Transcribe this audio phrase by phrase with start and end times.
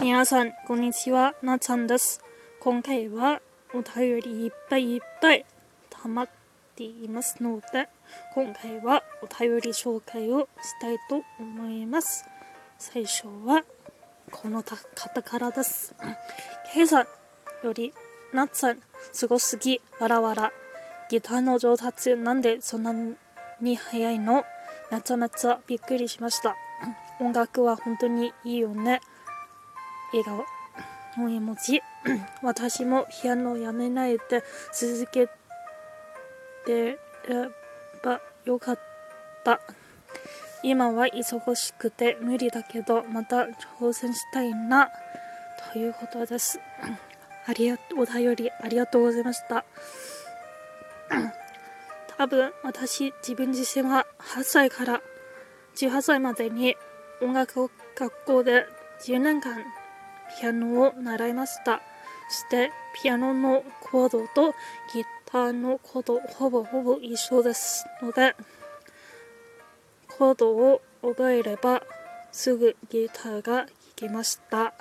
[0.00, 1.34] 皆さん、こんにちは。
[1.42, 2.22] なちゃんです。
[2.58, 3.42] 今回は
[3.74, 5.44] お便りいっぱいいっぱい
[5.90, 6.28] 溜まっ
[6.74, 7.86] ていますので、
[8.34, 12.24] 今回はお便り紹介をしたいと思います。
[12.78, 13.62] 最初は
[14.30, 15.94] この方からです。
[16.72, 17.06] ケイさん
[17.62, 17.92] より、
[18.32, 18.78] なっちゃん、
[19.12, 20.50] すごすぎ、わらわら。
[21.10, 22.94] ギターの上達なんでそんな
[23.60, 24.44] に早いの？
[24.90, 26.56] めちゃめちゃびっくりしました。
[27.20, 29.02] 音楽は本当にいいよね。
[30.12, 30.44] 笑顔
[31.18, 31.80] の絵文字
[32.42, 34.42] 私もピアノをやめないで
[34.72, 35.28] 続け
[36.64, 37.48] てれ
[38.02, 38.78] ばよかっ
[39.44, 39.60] た。
[40.62, 43.48] 今は忙しくて無理だけどまた
[43.80, 44.90] 挑戦したいな
[45.72, 46.60] ということです。
[47.46, 49.64] ありがとお便りありがとうございました。
[52.18, 55.00] 多分私自分自身は8歳から
[55.76, 56.76] 18歳までに
[57.22, 58.66] 音楽学校で
[59.06, 59.64] 10年間
[60.38, 61.80] ピアノを習いました。
[62.28, 64.52] そしてピアノのコードと
[64.94, 68.36] ギターのコードほぼほぼ一緒ですので
[70.06, 71.82] コードを覚えれば
[72.30, 74.56] すぐギターが弾けました。
[74.58, 74.72] は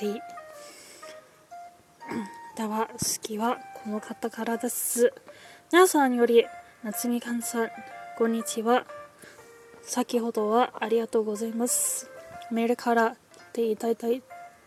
[0.00, 0.20] い。
[2.56, 5.12] では次はこの方からです。
[5.72, 6.44] 皆さんより
[6.82, 7.70] 夏みかんさん
[8.18, 8.84] こんにちは。
[9.82, 12.10] 先ほどはありがとうございます。
[12.50, 13.16] メールから来
[13.52, 14.22] ていただい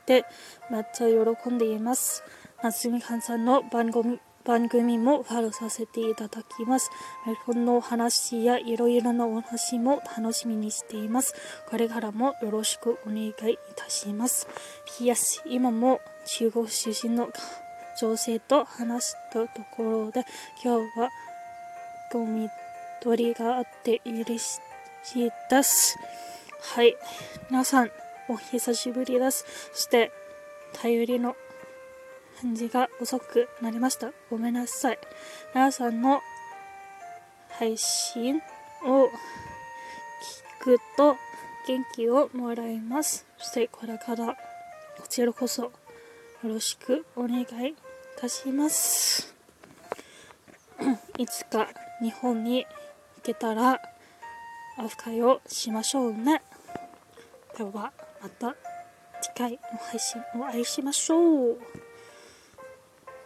[0.07, 0.25] て
[0.71, 2.23] めっちゃ喜んでいます。
[2.63, 6.89] 夏みかんさんの番組番組もフォローさせていただきます。
[7.25, 11.35] メルコンの話やいろいろなお話も楽しみにしています。
[11.69, 13.33] これからもよろしくお願いい
[13.75, 14.47] たします。
[14.87, 17.29] PS、今も中国出身の
[17.99, 20.23] 女性と話したところで、
[20.63, 21.09] 今日は
[22.13, 22.49] ゴミ
[23.01, 24.59] 取りがあって嬉し
[25.13, 25.99] いです。
[26.73, 26.95] はい。
[27.49, 27.91] 皆さん、
[28.29, 29.45] お久しぶりです。
[29.71, 30.11] そして、
[30.73, 31.35] 頼りの
[32.41, 34.11] 返事が遅くなりました。
[34.29, 34.99] ごめんなさい。
[35.53, 36.21] 皆さんの
[37.49, 38.41] 配信
[38.83, 39.09] を
[40.59, 41.15] 聞くと
[41.67, 43.25] 元気をもらいます。
[43.37, 44.35] そしてこれからこ
[45.09, 45.71] ちらこそよ
[46.43, 47.45] ろしくお願いい
[48.19, 49.33] たします。
[51.17, 51.69] いつか
[52.01, 53.81] 日本に行けたら
[54.77, 56.43] オフ会をしましょうね。
[57.57, 57.91] では
[58.21, 58.55] また
[59.21, 61.57] 次回の配信お会いしましょう。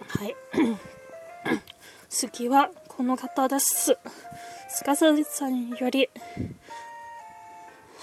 [0.08, 0.36] はい。
[2.10, 3.98] 次はこの方です。
[4.70, 6.10] つかささんより、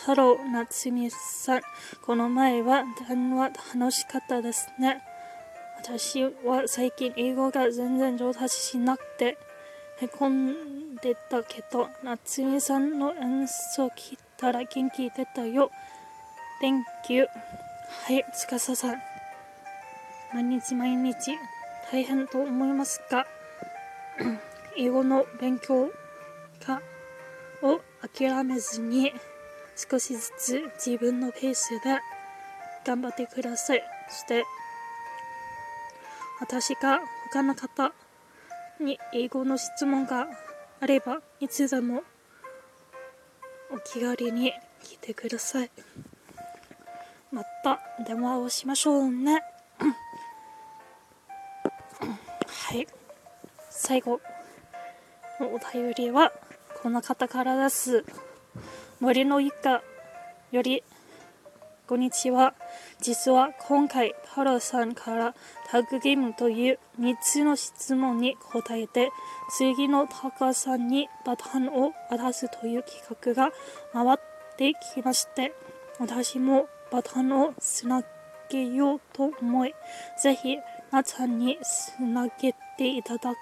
[0.04, 1.60] ハロー、夏美さん。
[2.04, 5.02] この前は電話楽しかったですね。
[5.78, 9.38] 私は最近英語が全然上達しなくて、
[10.00, 15.70] へこんでたけど、夏美さんの演奏聞いたら元気出たよ。
[16.60, 17.26] Thank you.
[18.06, 19.08] はい、つかささん。
[20.32, 21.38] 毎日毎日
[21.90, 23.26] 大変と思いますが
[24.76, 25.90] 英語の勉強
[26.64, 26.82] か
[27.62, 29.12] を諦めずに
[29.74, 31.98] 少しずつ自分のペースで
[32.84, 34.44] 頑張ってくださいそして
[36.40, 37.00] 私が
[37.32, 37.92] 他の方
[38.80, 40.28] に英語の質問が
[40.80, 42.02] あればいつでも
[43.72, 44.52] お気軽に
[44.82, 45.70] 聞いてください
[47.30, 49.42] また電話をしましょうね
[52.68, 52.86] はい。
[53.70, 54.20] 最後
[55.40, 56.32] のお便りは、
[56.82, 58.04] この方からです。
[59.00, 59.82] 森の一家
[60.52, 60.82] より、
[61.86, 62.54] こんにちは。
[63.00, 65.34] 実は今回、パロさんから
[65.70, 69.10] タッグゲームという3つの質問に答えて、
[69.50, 73.52] 次のタカさんにバトンを渡すという企画が
[73.92, 74.18] 回っ
[74.56, 75.54] てきまして、
[75.98, 78.02] 私もバトンをつな
[78.48, 79.74] げようと思い、
[80.22, 80.58] ぜひ、
[80.90, 83.34] なちゃんにつなげていただ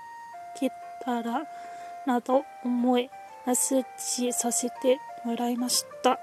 [0.59, 0.71] け
[1.05, 1.47] たら
[2.07, 3.11] なと思い
[3.47, 3.85] メッセー
[4.17, 6.19] ジさせてもらいました。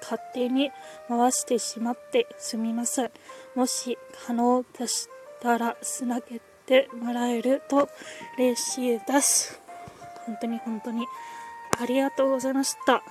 [0.00, 0.70] 勝手に
[1.08, 3.10] 回してしまってすみません。
[3.54, 5.08] もし可能でし
[5.40, 7.88] たらつなげてもらえると
[8.36, 9.60] 嬉しいです。
[10.26, 11.06] 本当に本当に
[11.80, 13.02] ありがとうございました。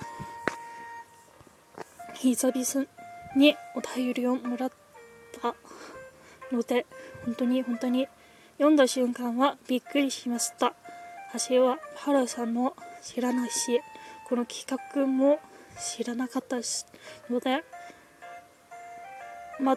[2.14, 2.88] 久々
[3.36, 4.70] にお便りをもらっ
[5.40, 5.54] た
[6.52, 6.86] ので
[7.24, 8.08] 本当に本当に
[8.56, 10.74] 読んだ瞬間はびっくりしました。
[11.30, 13.80] 私はハラさんも知らないし
[14.28, 15.38] この企画も
[15.78, 16.56] 知らなかった
[17.30, 17.64] ので
[19.60, 19.76] ま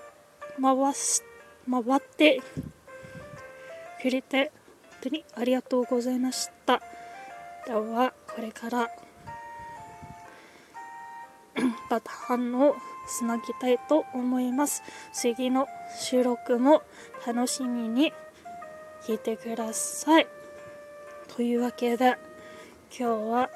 [0.60, 1.24] 回す
[1.70, 2.42] 回って
[4.02, 4.52] くれて
[4.84, 6.82] 本当にありがとうございました。
[7.68, 8.90] ではこれから
[12.00, 12.76] た反応を
[13.08, 14.84] つなぎたいと思います。
[15.12, 15.68] 次の
[16.00, 16.84] 収録も
[17.26, 18.14] 楽しみに
[19.04, 20.28] 聞いてください。
[21.36, 22.18] というわけで
[22.98, 23.50] 今日は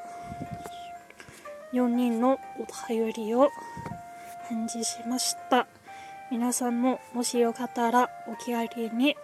[1.74, 3.50] 4人のお便りを
[4.50, 5.68] 返事しました。
[6.32, 9.16] 皆さんももしよかったらお気軽に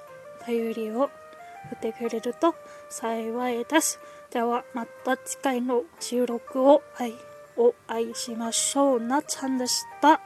[0.44, 1.10] お便りを
[1.70, 2.54] 振ってくれると
[2.90, 4.00] 幸いです。
[4.32, 6.84] ではまた次回の収録を。
[7.58, 10.22] お会いしましょうなちゃんでした。